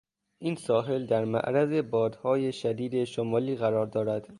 [0.39, 4.27] این ساحل در معرض بادهای شدید شمالی قرار دارد.